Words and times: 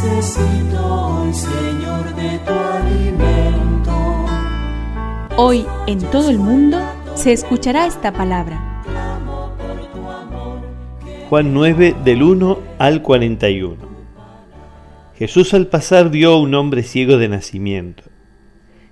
Necesito 0.00 0.86
hoy, 0.86 1.34
Señor, 1.34 2.14
de 2.14 2.38
tu 2.46 2.52
alimento. 2.52 4.26
Hoy 5.36 5.66
en 5.88 5.98
todo 5.98 6.30
el 6.30 6.38
mundo 6.38 6.78
se 7.16 7.32
escuchará 7.32 7.84
esta 7.84 8.12
palabra. 8.12 8.84
Juan 11.28 11.52
9 11.52 11.96
del 12.04 12.22
1 12.22 12.58
al 12.78 13.02
41. 13.02 13.76
Jesús 15.16 15.52
al 15.52 15.66
pasar 15.66 16.10
vio 16.10 16.34
a 16.34 16.40
un 16.40 16.54
hombre 16.54 16.84
ciego 16.84 17.16
de 17.16 17.28
nacimiento. 17.28 18.04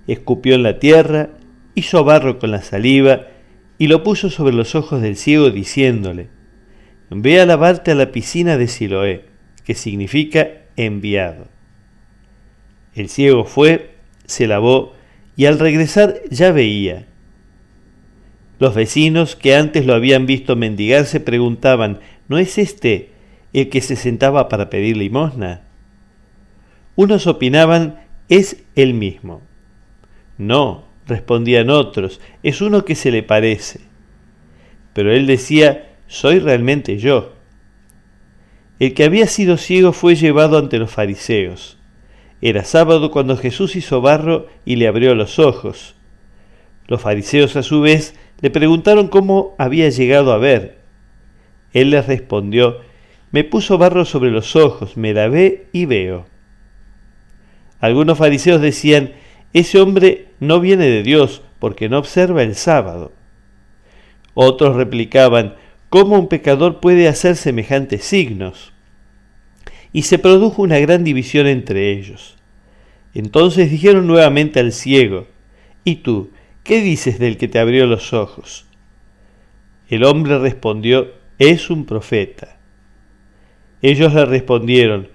Escupió 0.07 0.55
en 0.55 0.63
la 0.63 0.77
tierra, 0.77 1.29
hizo 1.73 2.03
barro 2.03 2.37
con 2.37 2.51
la 2.51 2.61
saliva 2.61 3.27
y 3.77 3.87
lo 3.87 4.03
puso 4.03 4.29
sobre 4.29 4.53
los 4.53 4.75
ojos 4.75 5.01
del 5.01 5.15
ciego 5.15 5.51
diciéndole, 5.51 6.27
Ve 7.09 7.39
a 7.39 7.45
lavarte 7.45 7.91
a 7.91 7.95
la 7.95 8.11
piscina 8.11 8.57
de 8.57 8.67
Siloé, 8.67 9.25
que 9.63 9.73
significa 9.73 10.66
enviado. 10.77 11.47
El 12.95 13.09
ciego 13.09 13.43
fue, 13.45 13.95
se 14.25 14.47
lavó 14.47 14.93
y 15.35 15.45
al 15.45 15.59
regresar 15.59 16.15
ya 16.31 16.51
veía. 16.51 17.07
Los 18.59 18.73
vecinos 18.73 19.35
que 19.35 19.55
antes 19.55 19.85
lo 19.85 19.93
habían 19.93 20.25
visto 20.25 20.55
mendigar 20.55 21.05
se 21.05 21.19
preguntaban, 21.19 21.99
¿no 22.27 22.37
es 22.37 22.57
este 22.57 23.11
el 23.53 23.69
que 23.69 23.81
se 23.81 23.95
sentaba 23.95 24.49
para 24.49 24.69
pedir 24.69 24.97
limosna? 24.97 25.61
Unos 26.95 27.27
opinaban, 27.27 27.99
es 28.29 28.63
el 28.75 28.93
mismo. 28.95 29.41
No, 30.37 30.85
respondían 31.05 31.69
otros, 31.69 32.19
es 32.41 32.61
uno 32.61 32.83
que 32.85 32.95
se 32.95 33.11
le 33.11 33.21
parece. 33.21 33.81
Pero 34.93 35.13
él 35.13 35.27
decía, 35.27 35.95
soy 36.07 36.39
realmente 36.39 36.97
yo. 36.97 37.36
El 38.79 38.93
que 38.93 39.03
había 39.03 39.27
sido 39.27 39.57
ciego 39.57 39.91
fue 39.91 40.15
llevado 40.15 40.57
ante 40.57 40.77
los 40.77 40.91
fariseos. 40.91 41.77
Era 42.41 42.63
sábado 42.63 43.09
cuando 43.09 43.35
Jesús 43.35 43.75
hizo 43.75 44.01
barro 44.01 44.47
y 44.65 44.75
le 44.75 44.87
abrió 44.87 45.15
los 45.15 45.39
ojos. 45.39 45.95
Los 46.87 47.01
fariseos 47.01 47.55
a 47.55 47.63
su 47.63 47.81
vez 47.81 48.15
le 48.39 48.51
preguntaron 48.51 49.07
cómo 49.07 49.55
había 49.57 49.89
llegado 49.89 50.31
a 50.31 50.37
ver. 50.37 50.77
Él 51.73 51.89
les 51.89 52.05
respondió, 52.05 52.81
me 53.31 53.43
puso 53.43 53.77
barro 53.77 54.05
sobre 54.05 54.31
los 54.31 54.55
ojos, 54.55 54.95
me 54.95 55.13
lavé 55.13 55.67
y 55.73 55.85
veo. 55.85 56.25
Algunos 57.79 58.17
fariseos 58.17 58.61
decían, 58.61 59.13
ese 59.53 59.79
hombre 59.79 60.29
no 60.39 60.59
viene 60.59 60.85
de 60.85 61.03
Dios 61.03 61.41
porque 61.59 61.89
no 61.89 61.97
observa 61.97 62.43
el 62.43 62.55
sábado. 62.55 63.11
Otros 64.33 64.75
replicaban, 64.75 65.55
¿cómo 65.99 66.19
un 66.19 66.27
pecador 66.27 66.79
puede 66.79 67.07
hacer 67.07 67.35
semejantes 67.35 68.03
signos? 68.03 68.71
Y 69.91 70.03
se 70.03 70.19
produjo 70.19 70.61
una 70.61 70.77
gran 70.77 71.03
división 71.03 71.47
entre 71.47 71.91
ellos. 71.91 72.37
Entonces 73.15 73.71
dijeron 73.71 74.05
nuevamente 74.05 74.59
al 74.59 74.73
ciego, 74.73 75.25
¿y 75.83 75.95
tú, 75.95 76.29
qué 76.63 76.81
dices 76.81 77.17
del 77.17 77.37
que 77.37 77.47
te 77.47 77.57
abrió 77.57 77.87
los 77.87 78.13
ojos? 78.13 78.67
El 79.89 80.03
hombre 80.03 80.37
respondió, 80.37 81.13
es 81.39 81.71
un 81.71 81.87
profeta. 81.87 82.59
Ellos 83.81 84.13
le 84.13 84.25
respondieron, 84.25 85.07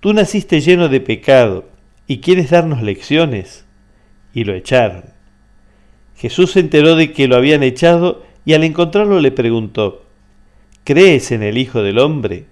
tú 0.00 0.12
naciste 0.12 0.60
lleno 0.60 0.90
de 0.90 1.00
pecado 1.00 1.70
¿Y 2.06 2.18
quieres 2.18 2.50
darnos 2.50 2.82
lecciones? 2.82 3.64
Y 4.34 4.44
lo 4.44 4.52
echaron. 4.54 5.04
Jesús 6.14 6.52
se 6.52 6.60
enteró 6.60 6.94
de 6.94 7.14
que 7.14 7.26
lo 7.26 7.36
habían 7.36 7.62
echado 7.62 8.22
y 8.44 8.52
al 8.52 8.64
encontrarlo 8.64 9.18
le 9.18 9.32
preguntó, 9.32 10.05
¿Crees 10.86 11.32
en 11.32 11.42
el 11.42 11.58
Hijo 11.58 11.82
del 11.82 11.98
Hombre? 11.98 12.46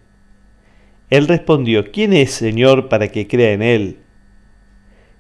Él 1.09 1.29
respondió, 1.29 1.93
¿quién 1.93 2.13
es, 2.13 2.33
Señor, 2.33 2.89
para 2.89 3.07
que 3.07 3.29
crea 3.29 3.53
en 3.53 3.63
él? 3.63 3.99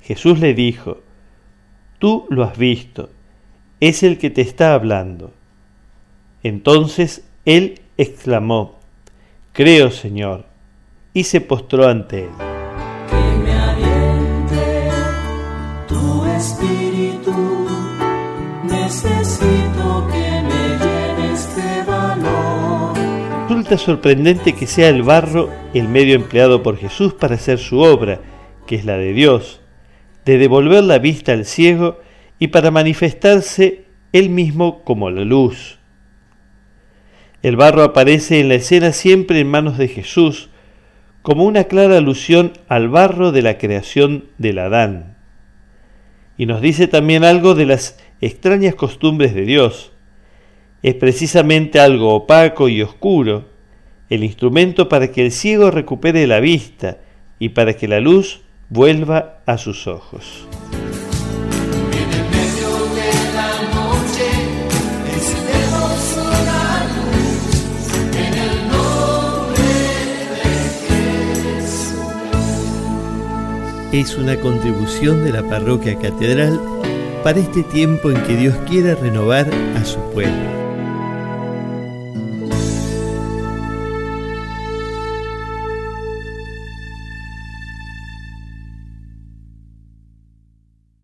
Jesús 0.00 0.40
le 0.40 0.52
dijo, 0.52 1.00
Tú 2.00 2.26
lo 2.28 2.42
has 2.42 2.58
visto, 2.58 3.10
es 3.78 4.02
el 4.02 4.18
que 4.18 4.30
te 4.30 4.40
está 4.40 4.74
hablando. 4.74 5.32
Entonces 6.42 7.24
él 7.44 7.82
exclamó, 7.96 8.80
Creo, 9.52 9.92
Señor, 9.92 10.46
y 11.12 11.22
se 11.22 11.40
postró 11.40 11.86
ante 11.86 12.24
él. 12.24 12.30
espíritu, 16.36 16.93
Sorprendente 23.78 24.52
que 24.52 24.66
sea 24.66 24.88
el 24.88 25.02
barro 25.02 25.50
el 25.72 25.88
medio 25.88 26.14
empleado 26.14 26.62
por 26.62 26.76
Jesús 26.76 27.14
para 27.14 27.34
hacer 27.34 27.58
su 27.58 27.80
obra, 27.80 28.20
que 28.66 28.76
es 28.76 28.84
la 28.84 28.96
de 28.96 29.12
Dios, 29.12 29.60
de 30.24 30.38
devolver 30.38 30.84
la 30.84 30.98
vista 30.98 31.32
al 31.32 31.44
ciego 31.44 31.98
y 32.38 32.48
para 32.48 32.70
manifestarse 32.70 33.86
él 34.12 34.30
mismo 34.30 34.84
como 34.84 35.10
la 35.10 35.24
luz. 35.24 35.78
El 37.42 37.56
barro 37.56 37.82
aparece 37.82 38.40
en 38.40 38.48
la 38.48 38.54
escena 38.54 38.92
siempre 38.92 39.40
en 39.40 39.48
manos 39.48 39.76
de 39.76 39.88
Jesús, 39.88 40.50
como 41.22 41.44
una 41.44 41.64
clara 41.64 41.96
alusión 41.96 42.52
al 42.68 42.88
barro 42.88 43.32
de 43.32 43.42
la 43.42 43.58
creación 43.58 44.26
del 44.38 44.58
Adán 44.58 45.14
y 46.36 46.46
nos 46.46 46.60
dice 46.60 46.88
también 46.88 47.24
algo 47.24 47.54
de 47.54 47.66
las 47.66 47.98
extrañas 48.20 48.74
costumbres 48.74 49.34
de 49.34 49.42
Dios. 49.42 49.92
Es 50.82 50.94
precisamente 50.94 51.80
algo 51.80 52.14
opaco 52.14 52.68
y 52.68 52.82
oscuro, 52.82 53.48
el 54.10 54.24
instrumento 54.24 54.88
para 54.88 55.10
que 55.10 55.24
el 55.24 55.32
ciego 55.32 55.70
recupere 55.70 56.26
la 56.26 56.40
vista 56.40 56.98
y 57.38 57.50
para 57.50 57.74
que 57.74 57.88
la 57.88 58.00
luz 58.00 58.42
vuelva 58.68 59.40
a 59.46 59.58
sus 59.58 59.86
ojos. 59.86 60.46
es 74.00 74.16
una 74.16 74.40
contribución 74.40 75.22
de 75.22 75.32
la 75.32 75.42
parroquia 75.44 75.96
catedral 75.96 76.60
para 77.22 77.38
este 77.38 77.62
tiempo 77.62 78.10
en 78.10 78.20
que 78.24 78.36
Dios 78.36 78.56
quiere 78.68 78.96
renovar 78.96 79.48
a 79.76 79.84
su 79.84 80.00
pueblo. 80.10 80.73